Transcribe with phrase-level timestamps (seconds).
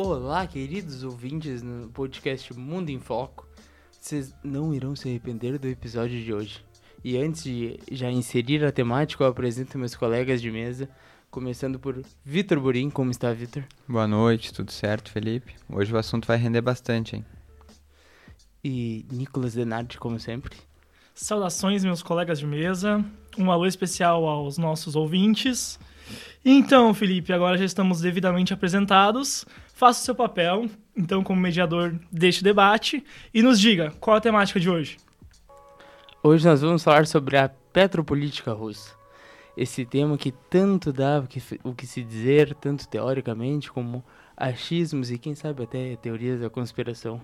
[0.00, 3.48] Olá, queridos ouvintes no podcast Mundo em Foco.
[3.90, 6.64] Vocês não irão se arrepender do episódio de hoje.
[7.02, 10.88] E antes de já inserir a temática, eu apresento meus colegas de mesa,
[11.32, 12.90] começando por Vitor Burim.
[12.90, 13.64] Como está, Vitor?
[13.88, 15.56] Boa noite, tudo certo, Felipe?
[15.68, 17.26] Hoje o assunto vai render bastante, hein?
[18.62, 20.56] E Nicolas Denardi, como sempre.
[21.12, 23.04] Saudações, meus colegas de mesa.
[23.36, 25.76] Um alô especial aos nossos ouvintes.
[26.50, 29.44] Então, Felipe, agora já estamos devidamente apresentados.
[29.74, 30.64] Faça o seu papel,
[30.96, 34.96] então, como mediador deste debate, e nos diga qual a temática de hoje.
[36.22, 38.96] Hoje nós vamos falar sobre a petropolítica russa.
[39.54, 44.02] Esse tema que tanto dá o que, o que se dizer, tanto teoricamente como
[44.34, 47.20] achismos e quem sabe até teorias da conspiração.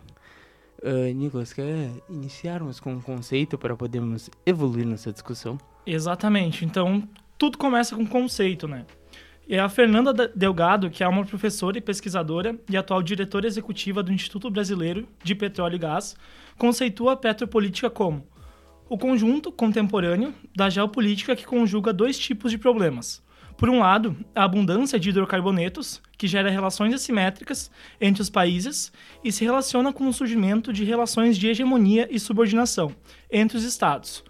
[0.82, 5.56] Uh, Nicolas, quer iniciarmos com um conceito para podermos evoluir nessa discussão?
[5.86, 6.66] Exatamente.
[6.66, 8.84] Então, tudo começa com conceito, né?
[9.46, 14.10] E a Fernanda Delgado, que é uma professora e pesquisadora e atual diretora executiva do
[14.10, 16.16] Instituto Brasileiro de Petróleo e Gás,
[16.56, 18.26] conceitua a petropolítica como
[18.88, 23.22] o conjunto contemporâneo da geopolítica que conjuga dois tipos de problemas.
[23.58, 28.90] Por um lado, a abundância de hidrocarbonetos, que gera relações assimétricas entre os países
[29.22, 32.94] e se relaciona com o surgimento de relações de hegemonia e subordinação
[33.30, 34.24] entre os estados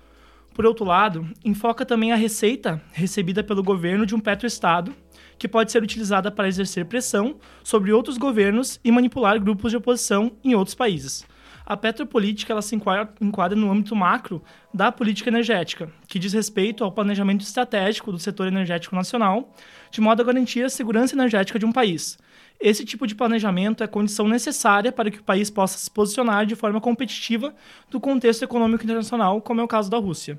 [0.54, 4.94] por outro lado, enfoca também a receita recebida pelo governo de um petroestado,
[5.38, 10.32] que pode ser utilizada para exercer pressão sobre outros governos e manipular grupos de oposição
[10.42, 11.24] em outros países.
[11.66, 16.92] A petropolítica ela se enquadra no âmbito macro da política energética, que diz respeito ao
[16.92, 19.54] planejamento estratégico do setor energético nacional,
[19.90, 22.18] de modo a garantir a segurança energética de um país.
[22.60, 26.54] Esse tipo de planejamento é condição necessária para que o país possa se posicionar de
[26.54, 27.54] forma competitiva
[27.90, 30.38] do contexto econômico internacional, como é o caso da Rússia.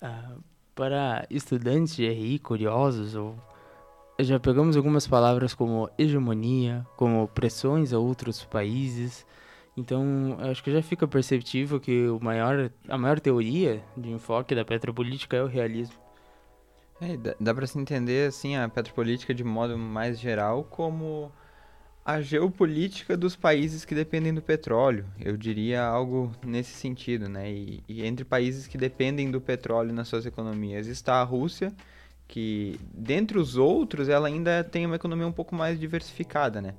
[0.00, 0.32] Ah,
[0.74, 3.36] para estudantes de RI curiosos, ou
[4.22, 9.26] já pegamos algumas palavras como hegemonia, como pressões a outros países.
[9.76, 14.64] Então, acho que já fica perceptível que o maior, a maior teoria de enfoque da
[14.64, 15.96] petropolítica é o realismo.
[17.00, 21.32] É, dá, dá para se entender assim a petropolítica de modo mais geral como
[22.04, 25.06] a geopolítica dos países que dependem do petróleo.
[25.20, 27.50] Eu diria algo nesse sentido, né?
[27.50, 31.72] E, e, entre países que dependem do petróleo nas suas economias está a Rússia,
[32.26, 36.74] que dentre os outros ela ainda tem uma economia um pouco mais diversificada, né?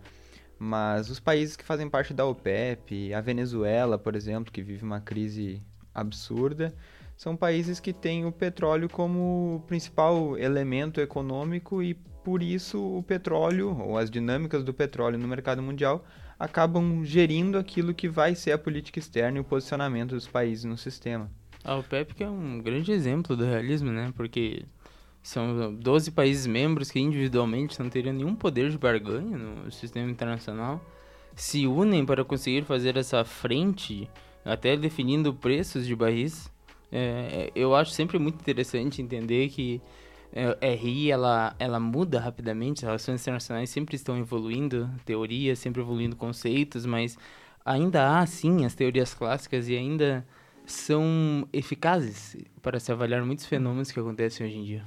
[0.58, 5.02] Mas os países que fazem parte da OPEP, a Venezuela, por exemplo, que vive uma
[5.02, 5.62] crise
[5.94, 6.74] absurda,
[7.16, 13.78] são países que têm o petróleo como principal elemento econômico e por isso o petróleo
[13.80, 16.06] ou as dinâmicas do petróleo no mercado mundial
[16.40, 20.78] acabam gerindo aquilo que vai ser a política externa e o posicionamento dos países no
[20.78, 21.30] sistema.
[21.64, 24.12] A OPEP que é um grande exemplo do realismo, né?
[24.16, 24.66] Porque
[25.24, 30.84] são 12 países membros que individualmente não teriam nenhum poder de barganha no sistema internacional,
[31.36, 34.08] se unem para conseguir fazer essa frente,
[34.46, 36.52] até definindo preços de barris
[36.96, 39.82] é, eu acho sempre muito interessante entender que
[40.32, 46.16] é, RI ela, ela muda rapidamente, as relações internacionais sempre estão evoluindo, teorias, sempre evoluindo
[46.16, 47.18] conceitos, mas
[47.66, 50.24] ainda há sim as teorias clássicas e ainda
[50.68, 54.84] são eficazes para se avaliar muitos fenômenos que acontecem hoje em dia.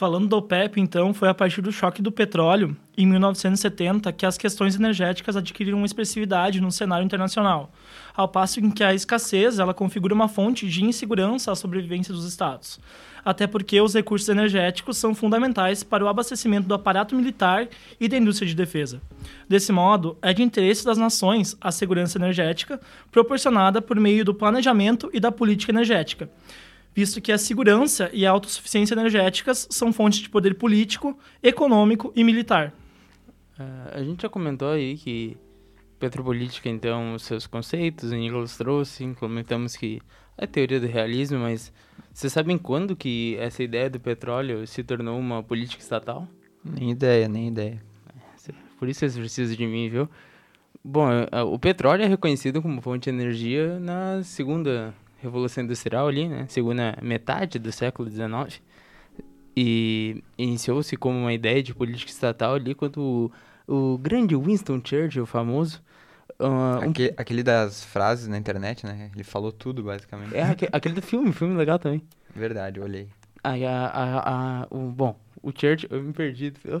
[0.00, 4.38] Falando do OPEP, então, foi a partir do choque do petróleo, em 1970, que as
[4.38, 7.70] questões energéticas adquiriram expressividade no cenário internacional,
[8.16, 12.24] ao passo em que a escassez ela configura uma fonte de insegurança à sobrevivência dos
[12.24, 12.80] estados.
[13.22, 17.68] Até porque os recursos energéticos são fundamentais para o abastecimento do aparato militar
[18.00, 19.02] e da indústria de defesa.
[19.46, 22.80] Desse modo, é de interesse das nações a segurança energética
[23.12, 26.30] proporcionada por meio do planejamento e da política energética
[26.94, 32.24] visto que a segurança e a autossuficiência energéticas são fontes de poder político, econômico e
[32.24, 32.72] militar.
[33.58, 35.36] Uh, a gente já comentou aí que
[35.98, 40.00] petropolítica, então, os seus conceitos, o Nicholas trouxe, comentamos que
[40.38, 41.70] é a teoria do realismo, mas
[42.12, 46.26] vocês sabem quando que essa ideia do petróleo se tornou uma política estatal?
[46.64, 47.82] Nem ideia, nem ideia.
[48.48, 50.08] É, por isso vocês precisam de mim, viu?
[50.82, 51.08] Bom,
[51.52, 56.46] o petróleo é reconhecido como fonte de energia na segunda Revolução Industrial ali, né?
[56.48, 58.60] Segunda metade do século XIX.
[59.56, 63.30] E iniciou-se como uma ideia de política estatal ali quando
[63.68, 65.82] o, o grande Winston Churchill, famoso...
[66.38, 67.14] Uh, aquele, um...
[67.18, 69.10] aquele, das frases na internet, né?
[69.14, 70.34] Ele falou tudo, basicamente.
[70.34, 72.02] É, aquele, aquele do filme, filme legal também.
[72.34, 73.08] Verdade, eu olhei.
[73.44, 75.88] Aí, a, a, a, o, bom, o Churchill...
[75.90, 76.80] Eu me perdi, viu?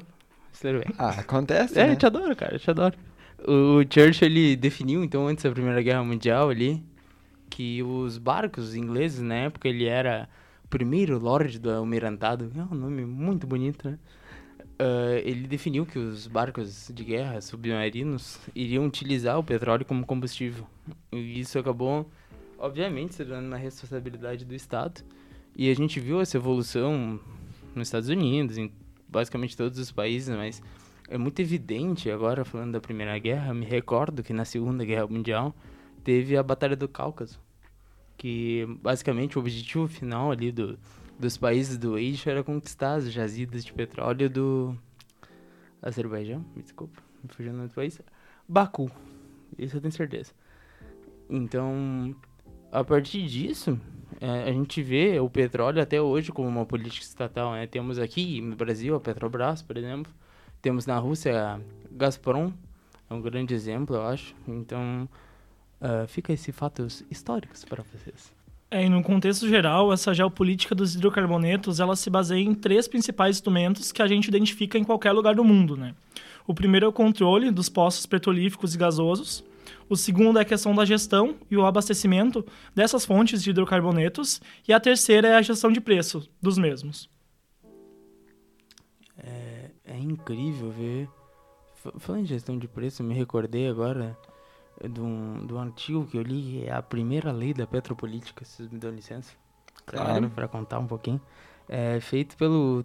[0.98, 1.92] Ah, acontece, É, né?
[1.92, 2.96] eu te adoro, cara, eu te adoro.
[3.46, 6.82] O Churchill, ele definiu, então, antes da Primeira Guerra Mundial ali,
[7.50, 10.28] que os barcos ingleses, na época, ele era
[10.64, 13.98] o primeiro Lorde do Almirantado, é um nome muito bonito, né?
[14.80, 20.66] uh, ele definiu que os barcos de guerra submarinos iriam utilizar o petróleo como combustível.
[21.12, 22.10] E isso acabou,
[22.58, 25.02] obviamente, se tornando uma responsabilidade do Estado.
[25.54, 27.20] E a gente viu essa evolução
[27.74, 28.72] nos Estados Unidos, em
[29.06, 30.62] basicamente todos os países, mas
[31.08, 35.54] é muito evidente agora, falando da Primeira Guerra, me recordo que na Segunda Guerra Mundial
[36.04, 37.40] teve a Batalha do Cáucaso,
[38.16, 40.78] que basicamente o objetivo final ali do,
[41.18, 44.76] dos países do eixo era conquistar as jazidas de petróleo do
[45.82, 48.00] Azerbaijão, me desculpa, me fugiu o nome país,
[48.48, 48.90] Baku,
[49.58, 50.32] isso eu tenho certeza.
[51.28, 52.14] Então,
[52.72, 53.78] a partir disso,
[54.20, 57.52] é, a gente vê o petróleo até hoje como uma política estatal.
[57.52, 57.66] Né?
[57.66, 60.12] Temos aqui no Brasil a Petrobras, por exemplo.
[60.60, 61.60] Temos na Rússia a
[61.90, 62.52] Gazprom,
[63.08, 64.34] é um grande exemplo, eu acho.
[64.46, 65.08] Então,
[65.80, 68.32] uh, fica esses fatos históricos para vocês.
[68.70, 73.36] É, e no contexto geral, essa geopolítica dos hidrocarbonetos, ela se baseia em três principais
[73.36, 75.92] instrumentos que a gente identifica em qualquer lugar do mundo, né?
[76.46, 79.44] O primeiro é o controle dos poços petrolíficos e gasosos.
[79.88, 84.40] O segundo é a questão da gestão e o abastecimento dessas fontes de hidrocarbonetos.
[84.66, 87.10] E a terceira é a gestão de preço dos mesmos.
[89.18, 91.08] É, é incrível ver...
[91.98, 94.16] Falando em gestão de preço, me recordei agora
[94.88, 98.56] de um, de um artigo que eu li, é a primeira lei da petropolítica, se
[98.56, 99.32] vocês me dão licença.
[99.86, 100.30] Claro.
[100.30, 101.20] Para contar um pouquinho.
[101.68, 102.84] É feito pelo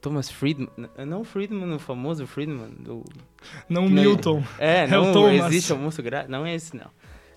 [0.00, 0.70] Thomas Friedman.
[1.06, 2.70] Não Friedman, o famoso Friedman.
[2.78, 3.04] Do,
[3.68, 4.42] não Milton.
[4.58, 6.30] É, não, é não existe almoço grátis.
[6.30, 6.90] Não é esse, não.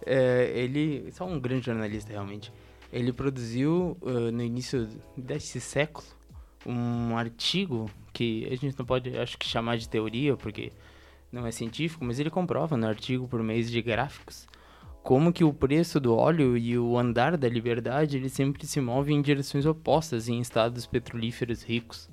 [0.05, 2.51] É, ele, só um grande jornalista, realmente.
[2.91, 6.05] Ele produziu, uh, no início desse século,
[6.65, 10.71] um artigo que a gente não pode, acho que, chamar de teoria, porque
[11.31, 14.47] não é científico, mas ele comprova no artigo por meio de gráficos
[15.07, 19.15] como que o preço do óleo e o andar da liberdade ele sempre se movem
[19.15, 22.09] em direções opostas em estados petrolíferos ricos.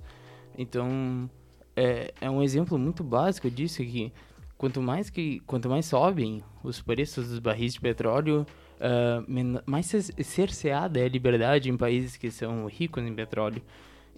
[0.56, 1.28] Então
[1.74, 4.12] é, é um exemplo muito básico disso que
[4.56, 8.46] quanto mais que quanto mais sobem os preços dos barris de petróleo,
[8.78, 9.86] uh, mais
[10.22, 13.60] cerceada é a liberdade em países que são ricos em petróleo.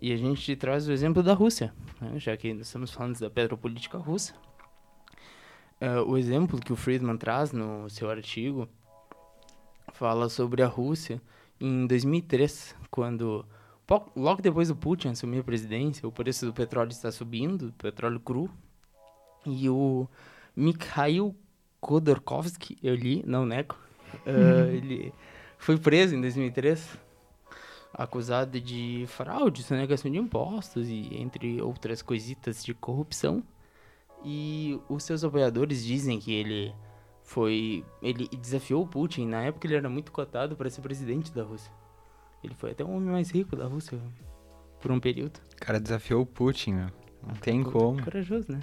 [0.03, 2.19] E a gente traz o exemplo da Rússia, né?
[2.19, 4.35] já que estamos falando da petropolítica russa.
[5.81, 8.67] Uh, o exemplo que o Friedman traz no seu artigo
[9.93, 11.21] fala sobre a Rússia
[11.61, 13.45] em 2003, quando
[14.15, 18.51] logo depois do Putin assumir a presidência, o preço do petróleo está subindo, petróleo cru,
[19.45, 20.09] e o
[20.55, 21.35] Mikhail
[21.81, 23.77] Khodorkovsky, eu li, não nego,
[24.27, 25.13] uh, ele
[25.59, 26.99] foi preso em 2003,
[27.93, 33.43] acusado de fraude, sonegação de impostos e entre outras coisitas de corrupção.
[34.29, 36.75] E os seus apoiadores dizem que ele
[37.23, 37.85] foi.
[38.03, 39.29] Ele desafiou o Putin.
[39.29, 41.71] Na época ele era muito cotado para ser presidente da Rússia.
[42.43, 44.01] Ele foi até o homem mais rico da Rússia
[44.81, 45.39] por um período.
[45.55, 46.89] O cara desafiou o Putin, meu.
[47.25, 48.03] Não tem como.
[48.03, 48.61] Corajoso, né?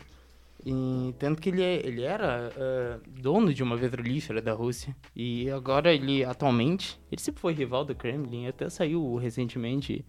[0.66, 4.94] E, tanto que ele, é, ele era uh, dono de uma petrolífera da Rússia.
[5.16, 8.48] E agora ele, atualmente, ele sempre foi rival do Kremlin.
[8.48, 10.06] Até saiu recentemente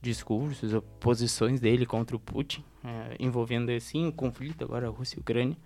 [0.00, 5.56] discursos, posições dele contra o Putin, é, envolvendo assim o conflito agora Rússia e Ucrânia.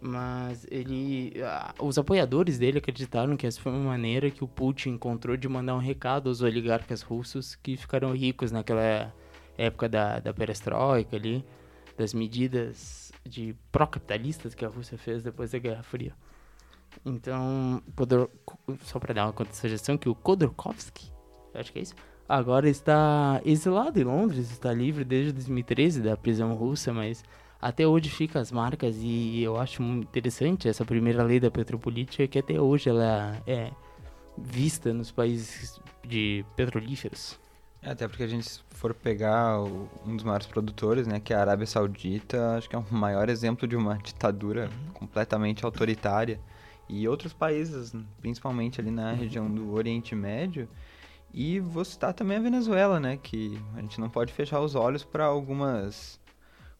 [0.00, 1.32] Mas ele,
[1.80, 5.74] os apoiadores dele acreditaram que essa foi uma maneira que o Putin encontrou de mandar
[5.74, 9.14] um recado aos oligarcas russos que ficaram ricos naquela
[9.56, 11.42] época da, da perestroika ali,
[11.96, 16.14] das medidas de pró-capitalistas que a Rússia fez depois da Guerra Fria.
[17.04, 17.82] Então,
[18.82, 21.10] só para dar uma contextualização, que o Khodorkovsky,
[21.54, 21.94] acho que é isso,
[22.28, 27.24] agora está exilado em Londres, está livre desde 2013 da prisão russa, mas
[27.60, 32.38] até hoje fica as marcas e eu acho interessante essa primeira lei da petropolítica que
[32.38, 33.70] até hoje ela é
[34.36, 37.38] vista nos países de petrolíferos.
[37.82, 41.36] É, até porque a gente for pegar o, um dos maiores produtores, né, que é
[41.36, 44.92] a Arábia Saudita, acho que é o maior exemplo de uma ditadura uhum.
[44.92, 46.40] completamente autoritária.
[46.88, 50.68] E outros países, principalmente ali na região do Oriente Médio,
[51.32, 53.16] e vou citar também a Venezuela, né?
[53.16, 56.20] Que a gente não pode fechar os olhos para algumas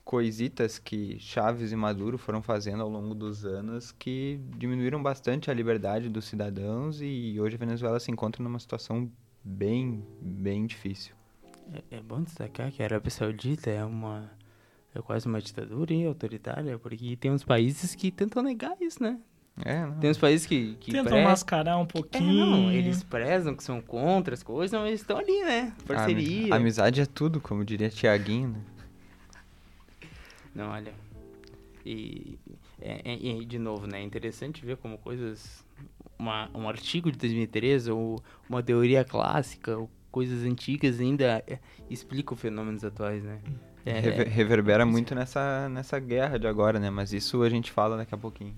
[0.05, 5.55] coisitas que Chaves e Maduro foram fazendo ao longo dos anos que diminuíram bastante a
[5.55, 9.11] liberdade dos cidadãos e hoje a Venezuela se encontra numa situação
[9.43, 11.15] bem, bem difícil.
[11.73, 14.31] É, é bom destacar que a Arábia Saudita é uma
[14.95, 19.21] é quase uma ditadura hein, autoritária, porque tem uns países que tentam negar isso, né?
[19.65, 20.77] É, Tem uns países que.
[20.81, 21.25] que Tentam pre...
[21.25, 22.31] mascarar um pouquinho.
[22.31, 25.73] É, não, eles prezam que são contra as coisas, mas estão ali, né?
[25.87, 26.53] Parceria.
[26.53, 28.61] A amizade é tudo, como diria Tiaguinho, né?
[30.55, 30.93] Não, olha.
[31.85, 32.39] E,
[32.81, 34.01] é, é, de novo, né?
[34.01, 35.65] É interessante ver como coisas.
[36.19, 41.59] Uma, um artigo de 2013 ou uma teoria clássica, ou coisas antigas ainda é,
[41.91, 43.39] explicam fenômenos atuais, né?
[43.85, 46.91] É, Rever reverbera muito nessa, nessa guerra de agora, né?
[46.91, 48.55] Mas isso a gente fala daqui a pouquinho.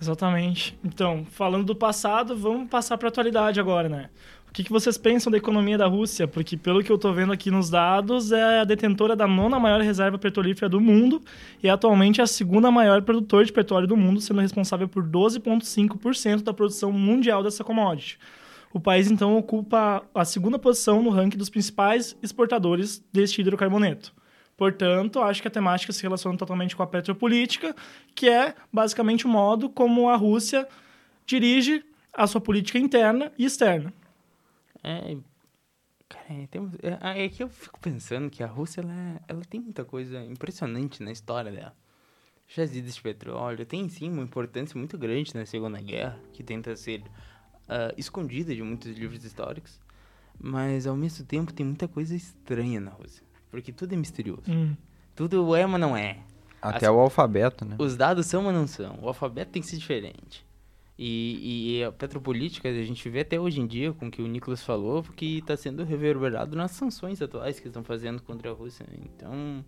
[0.00, 0.78] Exatamente.
[0.84, 4.10] Então, falando do passado, vamos passar para a atualidade agora, né?
[4.48, 6.26] O que, que vocês pensam da economia da Rússia?
[6.26, 9.80] Porque, pelo que eu estou vendo aqui nos dados, é a detentora da nona maior
[9.80, 11.20] reserva petrolífera do mundo
[11.62, 16.42] e atualmente é a segunda maior produtor de petróleo do mundo, sendo responsável por 12,5%
[16.42, 18.18] da produção mundial dessa commodity.
[18.72, 24.12] O país, então, ocupa a segunda posição no ranking dos principais exportadores deste hidrocarboneto.
[24.56, 27.76] Portanto, acho que a temática se relaciona totalmente com a petropolítica,
[28.14, 30.66] que é basicamente o modo como a Rússia
[31.26, 33.92] dirige a sua política interna e externa.
[34.82, 35.16] É,
[36.08, 39.60] cara, é, tem, é, é que eu fico pensando que a Rússia ela, ela tem
[39.60, 41.76] muita coisa impressionante na história dela.
[42.48, 47.02] Jazidas de petróleo tem sim uma importância muito grande na Segunda Guerra, que tenta ser
[47.02, 49.80] uh, escondida de muitos livros históricos,
[50.38, 53.25] mas ao mesmo tempo tem muita coisa estranha na Rússia.
[53.50, 54.42] Porque tudo é misterioso.
[54.48, 54.74] Hum.
[55.14, 56.18] Tudo é, mas não é.
[56.60, 57.76] Até As, o alfabeto, né?
[57.78, 58.98] Os dados são, mas não são.
[59.00, 60.44] O alfabeto tem que ser diferente.
[60.98, 64.26] E, e a petropolítica, a gente vê até hoje em dia, com o que o
[64.26, 68.86] Nicolas falou, que está sendo reverberado nas sanções atuais que estão fazendo contra a Rússia.
[68.92, 69.64] Então,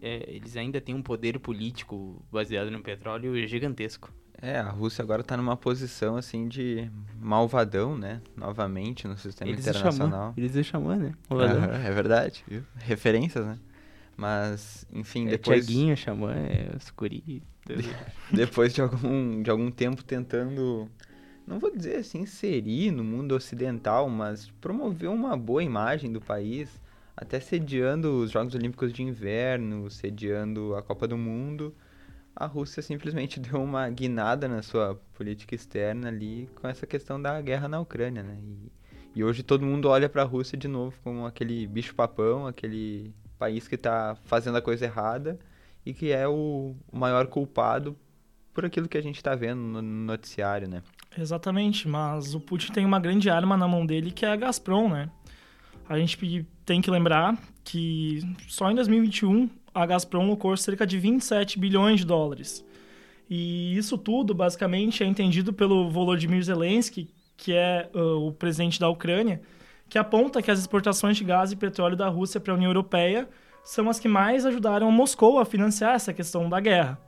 [0.00, 4.12] é, eles ainda têm um poder político baseado no petróleo gigantesco.
[4.42, 8.22] É, a Rússia agora está numa posição assim de malvadão, né?
[8.34, 10.32] Novamente no sistema eles internacional.
[10.36, 11.12] Eles o xamã, né?
[11.28, 11.64] Malvadão.
[11.74, 12.62] é verdade, viu?
[12.76, 13.58] Referências, né?
[14.16, 15.66] Mas, enfim, é depois.
[15.66, 17.42] Tiaguinho, xamã, é escuri.
[18.32, 20.88] depois de algum, de algum tempo tentando,
[21.46, 26.80] não vou dizer assim, inserir no mundo ocidental, mas promover uma boa imagem do país,
[27.14, 31.74] até sediando os Jogos Olímpicos de Inverno, sediando a Copa do Mundo
[32.34, 37.40] a Rússia simplesmente deu uma guinada na sua política externa ali com essa questão da
[37.40, 38.38] guerra na Ucrânia, né?
[38.42, 38.72] E,
[39.16, 43.66] e hoje todo mundo olha para a Rússia de novo como aquele bicho-papão, aquele país
[43.66, 45.38] que está fazendo a coisa errada
[45.84, 47.96] e que é o, maior culpado
[48.52, 50.82] por aquilo que a gente está vendo no noticiário, né?
[51.16, 54.88] Exatamente, mas o Putin tem uma grande arma na mão dele que é a Gazprom,
[54.88, 55.10] né?
[55.88, 61.58] A gente tem que lembrar que só em 2021 a Gazprom lucrou cerca de 27
[61.58, 62.64] bilhões de dólares.
[63.28, 68.88] E isso tudo, basicamente, é entendido pelo Volodymyr Zelensky, que é uh, o presidente da
[68.88, 69.40] Ucrânia,
[69.88, 73.28] que aponta que as exportações de gás e petróleo da Rússia para a União Europeia
[73.62, 76.98] são as que mais ajudaram Moscou a financiar essa questão da guerra.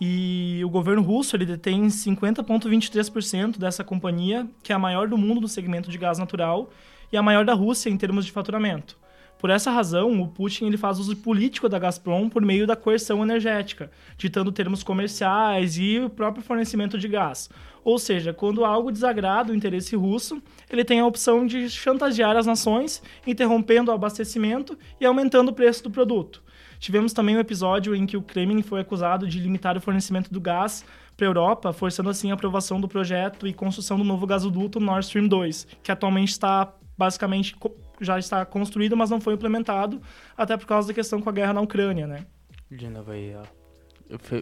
[0.00, 5.40] E o governo russo ele detém 50,23% dessa companhia, que é a maior do mundo
[5.40, 6.70] no segmento de gás natural
[7.12, 8.98] e a maior da Rússia em termos de faturamento.
[9.38, 13.22] Por essa razão, o Putin ele faz uso político da Gazprom por meio da coerção
[13.22, 17.50] energética, ditando termos comerciais e o próprio fornecimento de gás.
[17.84, 22.46] Ou seja, quando algo desagrada o interesse russo, ele tem a opção de chantagear as
[22.46, 26.42] nações, interrompendo o abastecimento e aumentando o preço do produto.
[26.78, 30.40] Tivemos também um episódio em que o Kremlin foi acusado de limitar o fornecimento do
[30.40, 30.84] gás
[31.16, 35.04] para a Europa, forçando assim a aprovação do projeto e construção do novo gasoduto Nord
[35.04, 37.56] Stream 2, que atualmente está basicamente
[38.04, 40.00] já está construído, mas não foi implementado,
[40.36, 42.26] até por causa da questão com a guerra na Ucrânia, né?
[42.70, 43.44] De novo aí, ó.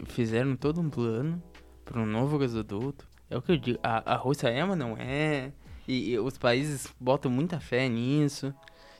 [0.06, 1.42] Fizeram todo um plano
[1.84, 3.06] para um novo gasoduto.
[3.28, 3.78] É o que eu digo.
[3.82, 5.52] A, a Rússia é, mas não é.
[5.86, 8.54] E, e, os países botam muita fé nisso.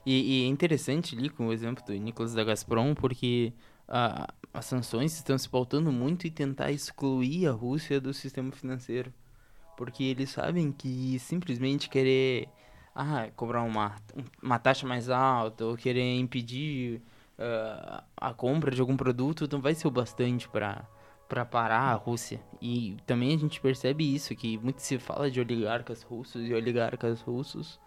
[0.05, 3.53] E, e, é interessante ali com o exemplo do Nicolas da Gazprom, porque
[3.87, 9.13] a, as sanções estão se pautando muito em tentar excluir a Rússia do sistema financeiro.
[9.77, 12.49] Porque eles sabem que simplesmente querer
[12.95, 13.95] ah, cobrar uma,
[14.43, 17.01] uma taxa mais alta ou querer impedir
[17.39, 20.85] uh, a compra de algum produto não vai ser o bastante para
[21.33, 22.39] para parar a Rússia.
[22.61, 27.23] E também a gente percebe isso, que muito se fala de oligarcas russos e oligarcas
[27.23, 27.81] russos,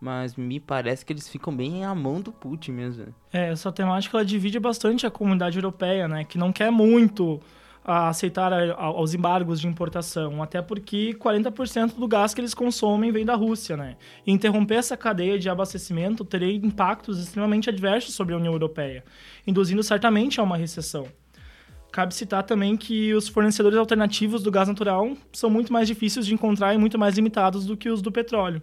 [0.00, 3.14] mas me parece que eles ficam bem à mão do Putin mesmo.
[3.32, 7.40] É, essa temática ela divide bastante a comunidade europeia, né, que não quer muito
[7.88, 13.10] a aceitar a, aos embargos de importação, até porque 40% do gás que eles consomem
[13.10, 13.96] vem da Rússia, né?
[14.26, 19.02] E interromper essa cadeia de abastecimento teria impactos extremamente adversos sobre a União Europeia,
[19.46, 21.08] induzindo certamente a uma recessão.
[21.90, 26.34] Cabe citar também que os fornecedores alternativos do gás natural são muito mais difíceis de
[26.34, 28.60] encontrar e muito mais limitados do que os do petróleo.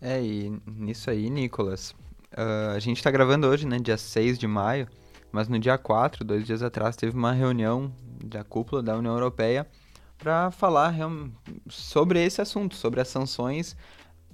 [0.00, 1.90] É, e nisso aí, Nicolas,
[2.32, 4.88] uh, a gente está gravando hoje, né, dia 6 de maio,
[5.30, 7.92] mas no dia 4, dois dias atrás, teve uma reunião
[8.24, 9.66] da cúpula da União Europeia
[10.18, 10.94] para falar
[11.68, 13.76] sobre esse assunto, sobre as sanções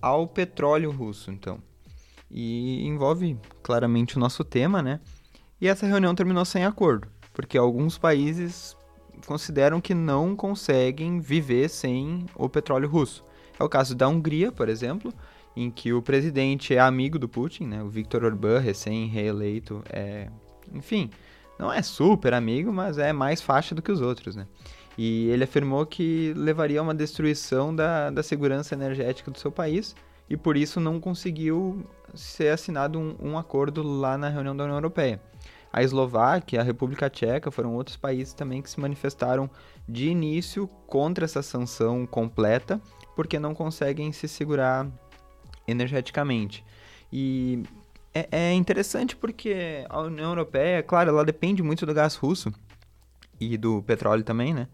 [0.00, 1.58] ao petróleo russo, então.
[2.30, 5.00] E envolve claramente o nosso tema, né?
[5.60, 8.76] E essa reunião terminou sem acordo, porque alguns países
[9.26, 13.24] consideram que não conseguem viver sem o petróleo russo.
[13.58, 15.12] É o caso da Hungria, por exemplo,
[15.56, 17.82] em que o presidente é amigo do Putin, né?
[17.82, 20.28] O Viktor Orbán, recém-reeleito, é,
[20.72, 21.10] enfim,
[21.58, 24.46] não é super amigo, mas é mais faixa do que os outros, né?
[24.96, 29.94] E ele afirmou que levaria a uma destruição da, da segurança energética do seu país
[30.28, 34.76] e por isso não conseguiu ser assinado um, um acordo lá na reunião da União
[34.76, 35.20] Europeia.
[35.72, 39.50] A Eslováquia, a República Tcheca foram outros países também que se manifestaram
[39.88, 42.80] de início contra essa sanção completa,
[43.16, 44.86] porque não conseguem se segurar
[45.66, 46.64] energeticamente.
[47.12, 47.64] E
[48.14, 52.52] é, é interessante porque a União Europeia, claro, ela depende muito do gás russo
[53.40, 54.68] e do petróleo também, né?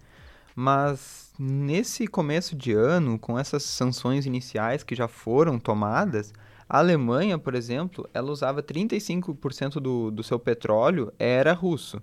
[0.54, 6.32] Mas nesse começo de ano, com essas sanções iniciais que já foram tomadas,
[6.68, 12.00] a Alemanha, por exemplo, ela usava 35% do, do seu petróleo era russo.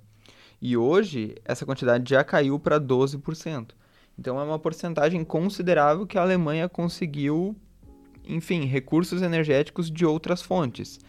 [0.62, 3.70] E hoje essa quantidade já caiu para 12%.
[4.18, 7.56] Então é uma porcentagem considerável que a Alemanha conseguiu,
[8.28, 11.00] enfim, recursos energéticos de outras fontes.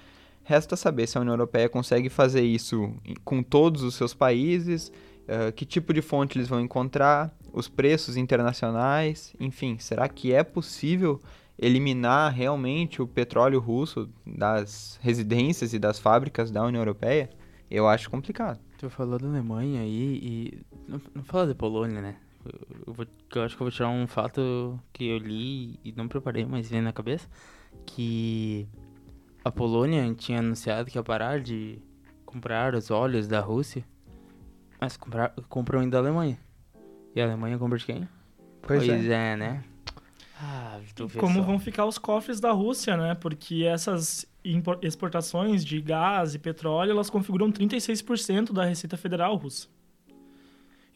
[0.49, 4.91] Resta saber se a União Europeia consegue fazer isso com todos os seus países,
[5.29, 10.43] uh, que tipo de fonte eles vão encontrar, os preços internacionais, enfim, será que é
[10.43, 11.21] possível
[11.59, 17.29] eliminar realmente o petróleo russo das residências e das fábricas da União Europeia,
[17.71, 18.59] eu acho complicado.
[18.79, 20.63] Tu falou da Alemanha aí e.
[20.89, 22.17] Não, não fala da Polônia, né?
[22.87, 26.09] Eu, vou, eu acho que eu vou tirar um fato que eu li e não
[26.09, 27.29] preparei, mas vem na cabeça.
[27.85, 28.67] Que
[29.49, 31.79] a Polônia tinha anunciado que ia parar de
[32.25, 33.85] comprar os óleos da Rússia,
[34.79, 36.39] mas comprar, comprou ainda da Alemanha.
[37.15, 38.09] E a Alemanha compra de quem?
[38.61, 39.33] Pois, pois é.
[39.33, 39.65] é, né?
[40.41, 40.79] Ah,
[41.19, 41.43] como só.
[41.43, 43.15] vão ficar os cofres da Rússia, né?
[43.15, 44.27] Porque essas
[44.83, 49.67] exportações de gás e petróleo, elas configuram 36% da Receita Federal russa.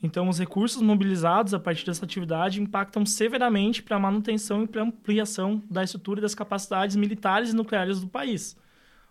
[0.03, 4.83] Então, os recursos mobilizados a partir dessa atividade impactam severamente para a manutenção e para
[4.83, 8.57] a ampliação da estrutura e das capacidades militares e nucleares do país.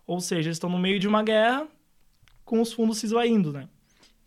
[0.06, 1.66] Ou seja, eles estão no meio de uma guerra
[2.44, 3.70] com os fundos se esvaindo, né?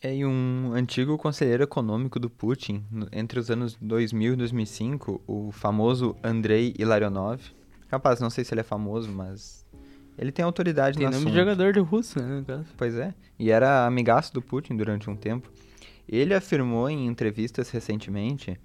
[0.01, 5.51] É, e um antigo conselheiro econômico do Putin, entre os anos 2000 e 2005, o
[5.53, 7.41] famoso Andrei Ilarionov.
[7.89, 9.67] Capaz, não sei se ele é famoso, mas
[10.19, 11.33] ele tem autoridade tem no nome assunto.
[11.33, 12.45] de jogador de russo, né?
[12.77, 13.15] Pois é.
[13.39, 15.51] E era amigaço do Putin durante um tempo.
[16.09, 18.59] Ele afirmou em entrevistas recentemente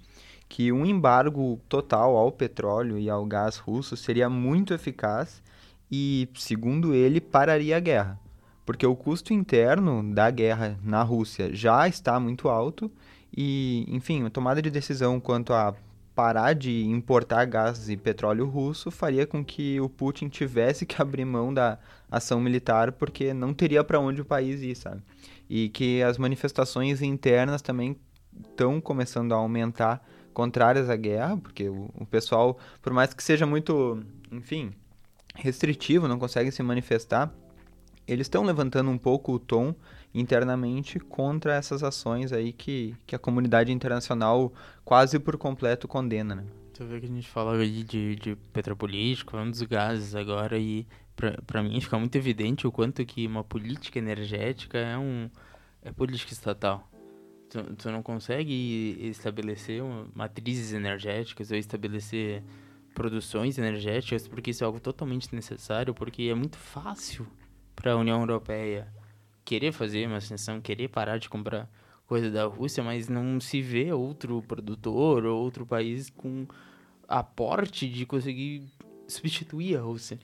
[0.48, 5.42] que um embargo total ao petróleo e ao gás russo seria muito eficaz
[5.90, 8.20] e, segundo ele, pararia a guerra
[8.70, 12.88] porque o custo interno da guerra na Rússia já está muito alto
[13.36, 15.74] e, enfim, a tomada de decisão quanto a
[16.14, 21.24] parar de importar gás e petróleo russo faria com que o Putin tivesse que abrir
[21.24, 21.78] mão da
[22.10, 25.02] ação militar porque não teria para onde o país ir, sabe?
[25.48, 27.96] E que as manifestações internas também
[28.50, 33.46] estão começando a aumentar contrárias à guerra, porque o, o pessoal, por mais que seja
[33.46, 34.72] muito, enfim,
[35.34, 37.32] restritivo, não consegue se manifestar,
[38.06, 39.74] eles estão levantando um pouco o tom
[40.12, 44.52] internamente contra essas ações aí que, que a comunidade internacional
[44.84, 46.44] quase por completo condena, né?
[46.74, 50.86] Tu vê que a gente fala aí de, de petropolítico, falando dos gases agora e
[51.46, 55.28] para mim fica muito evidente o quanto que uma política energética é um
[55.82, 56.88] é política estatal.
[57.48, 59.82] Tu, tu não consegue estabelecer
[60.14, 62.42] matrizes energéticas ou estabelecer
[62.94, 67.26] produções energéticas porque isso é algo totalmente necessário, porque é muito fácil
[67.74, 68.88] para a União Europeia
[69.50, 71.68] querer fazer uma sanção, querer parar de comprar
[72.06, 76.46] coisa da Rússia, mas não se vê outro produtor ou outro país com
[77.08, 78.62] aporte de conseguir
[79.08, 80.20] substituir a Rússia.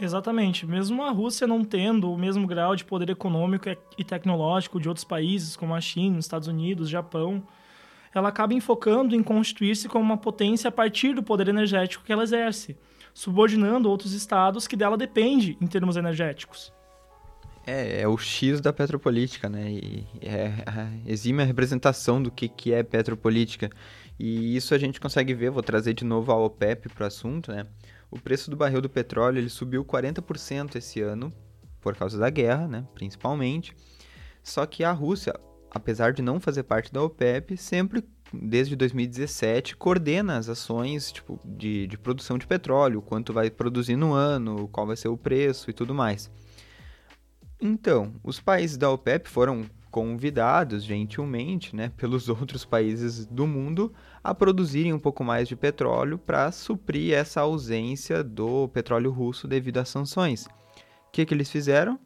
[0.00, 0.66] Exatamente.
[0.66, 5.04] Mesmo a Rússia não tendo o mesmo grau de poder econômico e tecnológico de outros
[5.04, 7.46] países, como a China, Estados Unidos, Japão,
[8.12, 12.24] ela acaba enfocando em constituir-se como uma potência a partir do poder energético que ela
[12.24, 12.76] exerce
[13.14, 16.70] subordinando outros estados que dela depende em termos energéticos.
[17.66, 19.70] É, é o X da petropolítica, né?
[19.72, 23.70] E é a exime a representação do que, que é petropolítica.
[24.18, 27.50] E isso a gente consegue ver, vou trazer de novo a OPEP para o assunto,
[27.50, 27.66] né?
[28.10, 31.32] O preço do barril do petróleo ele subiu 40% esse ano,
[31.80, 32.86] por causa da guerra, né?
[32.94, 33.74] Principalmente.
[34.42, 35.34] Só que a Rússia,
[35.70, 41.86] apesar de não fazer parte da OPEP, sempre desde 2017, coordena as ações tipo, de,
[41.86, 45.72] de produção de petróleo, quanto vai produzir no ano, qual vai ser o preço e
[45.72, 46.30] tudo mais.
[47.60, 53.92] Então, os países da OPEP foram convidados gentilmente né, pelos outros países do mundo
[54.22, 59.78] a produzirem um pouco mais de petróleo para suprir essa ausência do petróleo russo devido
[59.78, 60.44] às sanções.
[60.44, 61.98] O que, que eles fizeram?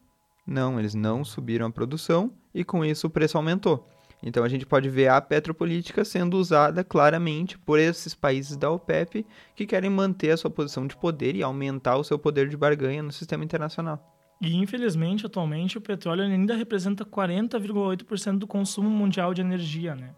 [0.46, 3.88] Não, eles não subiram a produção e com isso o preço aumentou.
[4.22, 9.26] Então a gente pode ver a petropolítica sendo usada claramente por esses países da OPEP
[9.56, 13.02] que querem manter a sua posição de poder e aumentar o seu poder de barganha
[13.02, 14.19] no sistema internacional.
[14.40, 20.14] E infelizmente, atualmente, o petróleo ainda representa 40,8% do consumo mundial de energia, né?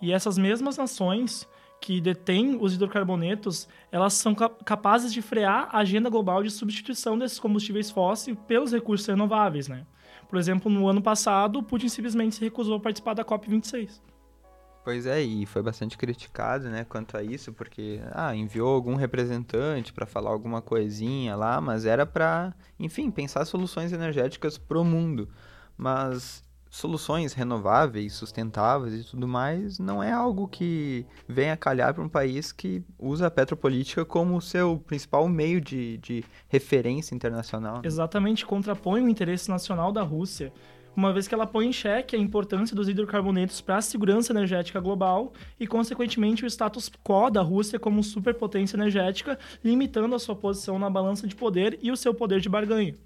[0.00, 1.48] E essas mesmas nações
[1.80, 7.40] que detêm os hidrocarbonetos, elas são capazes de frear a agenda global de substituição desses
[7.40, 9.86] combustíveis fósseis pelos recursos renováveis, né?
[10.28, 14.00] Por exemplo, no ano passado, Putin simplesmente se recusou a participar da COP26.
[14.84, 19.92] Pois é, e foi bastante criticado, né, quanto a isso, porque ah, enviou algum representante
[19.92, 25.28] para falar alguma coisinha lá, mas era para, enfim, pensar soluções energéticas pro mundo.
[25.76, 32.08] Mas soluções renováveis, sustentáveis e tudo mais, não é algo que venha calhar para um
[32.08, 37.80] país que usa a petropolítica como seu principal meio de, de referência internacional.
[37.84, 40.52] Exatamente, contrapõe o interesse nacional da Rússia,
[40.98, 44.80] uma vez que ela põe em xeque a importância dos hidrocarbonetos para a segurança energética
[44.80, 50.76] global e, consequentemente, o status quo da Rússia como superpotência energética, limitando a sua posição
[50.76, 52.96] na balança de poder e o seu poder de barganha.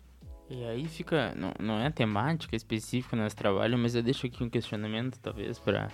[0.48, 1.34] E aí fica.
[1.36, 5.88] Não, não é temática específica nosso trabalho, mas eu deixo aqui um questionamento, talvez, para
[5.88, 5.90] uh,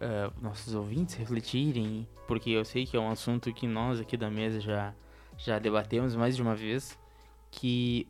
[0.00, 4.30] eh, nossos ouvintes refletirem, porque eu sei que é um assunto que nós aqui da
[4.30, 4.94] mesa já,
[5.36, 6.96] já debatemos mais de uma vez,
[7.50, 8.06] que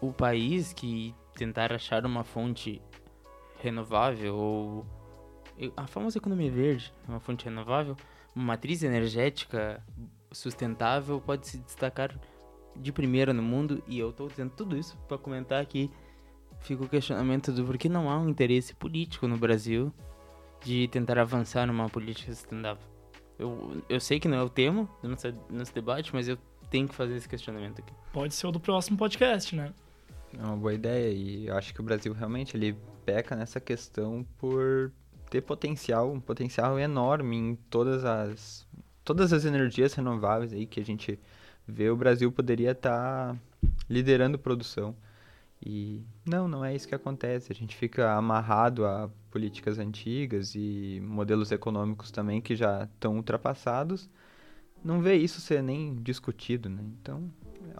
[0.00, 2.80] o país que tentar achar uma fonte
[3.60, 4.86] renovável ou
[5.76, 7.96] a famosa economia verde, uma fonte renovável,
[8.34, 9.82] uma matriz energética
[10.32, 12.18] sustentável pode se destacar
[12.74, 15.90] de primeira no mundo e eu tô dizendo tudo isso para comentar que
[16.60, 19.92] fica o questionamento do por que não há um interesse político no Brasil
[20.64, 22.86] de tentar avançar numa política sustentável.
[23.38, 26.38] Eu, eu sei que não é o tema nesse, nesse debate, mas eu
[26.70, 27.92] tenho que fazer esse questionamento aqui.
[28.12, 29.74] Pode ser o do próximo podcast, né?
[30.38, 34.26] É uma boa ideia e eu acho que o Brasil realmente ele peca nessa questão
[34.38, 34.92] por
[35.30, 38.66] ter potencial, um potencial enorme em todas as
[39.04, 41.18] todas as energias renováveis aí que a gente
[41.66, 43.36] ver o Brasil poderia estar tá
[43.88, 44.96] liderando produção.
[45.64, 47.52] E não, não é isso que acontece.
[47.52, 54.10] A gente fica amarrado a políticas antigas e modelos econômicos também que já estão ultrapassados.
[54.84, 56.82] Não vê isso ser nem discutido, né?
[57.00, 57.30] Então,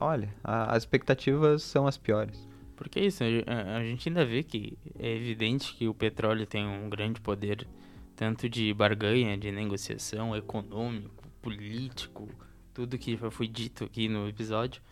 [0.00, 2.48] olha, a, as expectativas são as piores.
[2.76, 6.66] Porque é isso, a, a gente ainda vê que é evidente que o petróleo tem
[6.66, 7.66] um grande poder,
[8.16, 12.28] tanto de barganha, de negociação, econômico, político,
[12.74, 14.82] tudo que já foi dito aqui no episódio.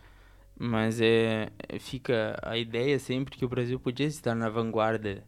[0.57, 5.23] Mas é, é, fica a ideia sempre que o Brasil podia estar na vanguarda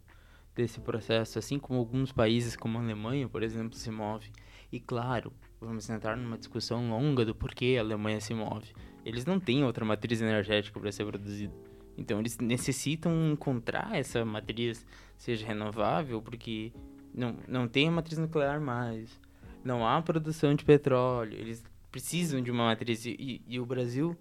[0.56, 4.32] desse processo, assim como alguns países como a Alemanha, por exemplo, se move.
[4.72, 8.74] E claro, vamos entrar numa discussão longa do porquê a Alemanha se move.
[9.06, 11.54] Eles não têm outra matriz energética para ser produzida.
[11.98, 14.86] Então eles necessitam encontrar essa matriz
[15.18, 16.72] seja renovável, porque
[17.14, 19.20] não, não tem a matriz nuclear mais.
[19.64, 21.38] Não há produção de petróleo.
[21.38, 24.18] Eles precisam de uma matriz e, e, o Brasil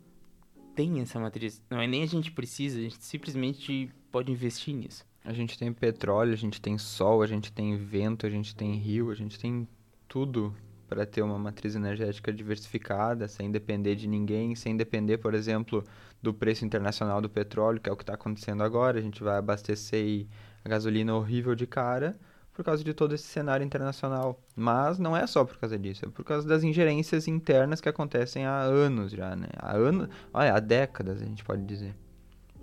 [0.74, 1.62] tem essa matriz.
[1.70, 5.04] Não é nem a gente precisa, a gente simplesmente pode investir nisso.
[5.24, 8.74] A gente tem petróleo, a gente tem sol, a gente tem vento, a gente tem
[8.74, 9.66] rio, a gente tem
[10.08, 10.54] tudo
[10.92, 15.82] para ter uma matriz energética diversificada, sem depender de ninguém, sem depender, por exemplo,
[16.20, 18.98] do preço internacional do petróleo, que é o que está acontecendo agora.
[18.98, 20.26] A gente vai abastecer
[20.62, 22.18] a gasolina horrível de cara
[22.52, 24.38] por causa de todo esse cenário internacional.
[24.54, 28.44] Mas não é só por causa disso, é por causa das ingerências internas que acontecem
[28.44, 29.48] há anos já, né?
[29.56, 31.94] Há anos, olha, há décadas a gente pode dizer.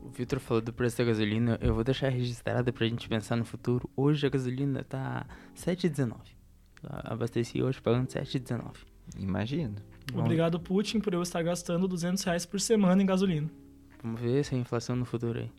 [0.04, 3.44] O Victor falou do preço da gasolina, eu vou deixar registrado pra gente pensar no
[3.44, 3.89] futuro.
[3.98, 6.38] Hoje a gasolina tá 7,19.
[6.84, 8.62] Abasteci hoje pagando 7,19.
[9.18, 9.76] Imagina.
[10.13, 13.50] Obrigado, Putin, por eu estar gastando 200 reais por semana em gasolina.
[14.02, 15.52] Vamos ver essa inflação no futuro aí.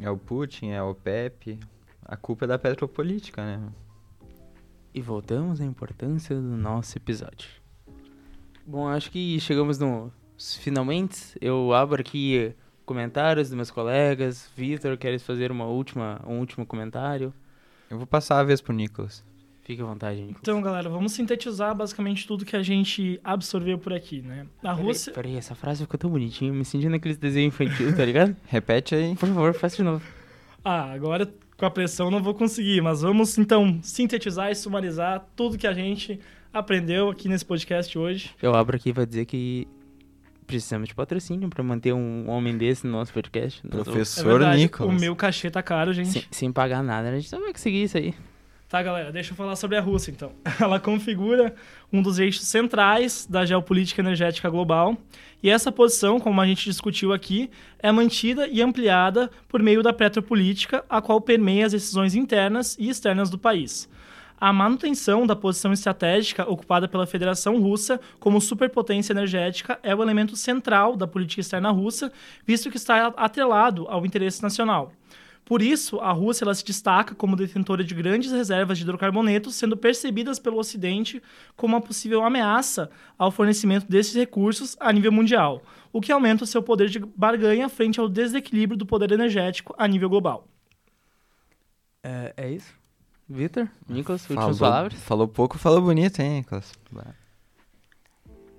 [0.00, 1.58] É o Putin, é o Pepe,
[2.04, 3.68] a culpa é da petropolítica, né?
[4.94, 7.48] E voltamos à importância do nosso episódio.
[8.66, 10.12] Bom, acho que chegamos no
[10.60, 11.36] finalmente.
[11.40, 14.50] Eu abro aqui comentários dos meus colegas.
[14.56, 17.32] Vitor, queres fazer uma última, um último comentário?
[17.90, 19.24] Eu vou passar a vez pro Nicolas.
[19.66, 20.38] Fique à vontade, Nicolas.
[20.40, 24.46] Então, galera, vamos sintetizar basicamente tudo que a gente absorveu por aqui, né?
[24.62, 25.12] A Rússia...
[25.12, 26.52] Peraí, peraí, essa frase ficou tão bonitinha.
[26.52, 28.36] Me senti naqueles desenhos infantil, tá ligado?
[28.46, 29.16] Repete aí.
[29.16, 30.06] Por favor, faça de novo.
[30.64, 35.58] Ah, agora com a pressão não vou conseguir, mas vamos então sintetizar e sumarizar tudo
[35.58, 36.20] que a gente
[36.54, 38.30] aprendeu aqui nesse podcast hoje.
[38.40, 39.66] Eu abro aqui para dizer que
[40.46, 43.66] precisamos de patrocínio para manter um homem desse no noso podcast.
[43.66, 44.94] Professor é Nicolas.
[44.94, 46.10] O meu cachê tá caro, gente.
[46.10, 48.14] Sem, sem, pagar nada, a gente não vai conseguir isso aí.
[48.68, 50.32] Tá, galera, deixa eu falar sobre a Rússia, então.
[50.60, 51.54] Ela configura
[51.92, 54.96] um dos eixos centrais da geopolítica energética global,
[55.40, 57.48] e essa posição, como a gente discutiu aqui,
[57.78, 62.88] é mantida e ampliada por meio da petropolítica, a qual permeia as decisões internas e
[62.88, 63.88] externas do país.
[64.38, 70.34] A manutenção da posição estratégica ocupada pela Federação Russa como superpotência energética é o elemento
[70.34, 72.12] central da política externa russa,
[72.44, 74.92] visto que está atrelado ao interesse nacional.
[75.46, 79.76] Por isso, a Rússia ela se destaca como detentora de grandes reservas de hidrocarbonetos, sendo
[79.76, 81.22] percebidas pelo Ocidente
[81.56, 86.46] como uma possível ameaça ao fornecimento desses recursos a nível mundial, o que aumenta o
[86.48, 90.48] seu poder de barganha frente ao desequilíbrio do poder energético a nível global.
[92.02, 92.74] É, é isso?
[93.28, 93.68] Vitor?
[93.88, 95.00] Nicolas, últimas Falou, palavras?
[95.00, 96.72] falou pouco, falou bonito, hein, Nicolas?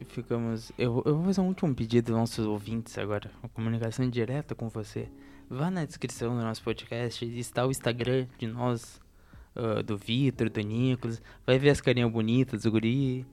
[0.08, 0.72] Ficamos.
[0.78, 3.30] Eu, eu vou fazer um último pedido aos nossos ouvintes agora.
[3.44, 5.10] Uma comunicação direta com você.
[5.50, 9.00] Vá na descrição do nosso podcast, está o Instagram de nós,
[9.56, 11.22] uh, do Vitor, do Nicolas.
[11.46, 13.26] Vai ver as carinhas bonitas do guri.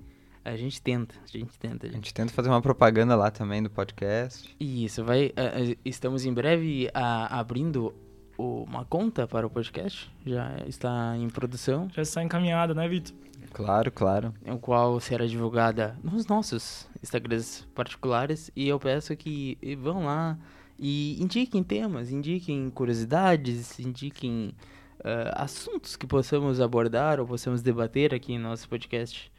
[0.45, 1.87] A gente tenta, a gente tenta.
[1.89, 4.55] A gente tenta fazer uma propaganda lá também do podcast.
[4.61, 5.27] Isso, vai.
[5.29, 7.93] uh, uh, estamos em breve a- abrindo
[8.39, 10.09] o- uma conta para o podcast.
[10.25, 11.89] Já está em produção.
[11.93, 13.15] Já está encaminhada, né, Vitor?
[13.53, 14.35] Claro, claro.
[14.47, 18.51] o qual será divulgada nos nossos Instagrams particulares.
[18.55, 20.37] E eu peço que vão lá
[20.79, 24.55] e indiquem temas, indiquem curiosidades, indiquem
[25.01, 29.31] uh, assuntos que possamos abordar ou possamos debater aqui em nosso podcast.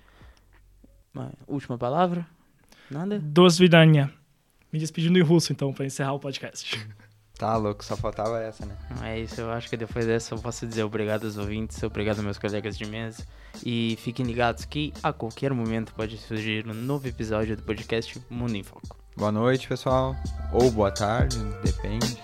[1.13, 2.25] Uma última palavra?
[2.89, 3.19] Nada?
[3.19, 4.11] Dos vidania.
[4.71, 6.87] Me despedindo em russo, então, para encerrar o podcast.
[7.37, 8.77] Tá louco, só faltava essa, né?
[9.03, 12.23] É isso, eu acho que depois dessa eu posso dizer obrigado aos ouvintes, obrigado aos
[12.23, 13.27] meus colegas de mesa.
[13.61, 18.55] E fiquem ligados que a qualquer momento pode surgir um novo episódio do podcast Mundo
[18.55, 19.04] em Foco.
[19.17, 20.13] Boa noite, pessoal.
[20.51, 22.21] Ou boa tarde, depende.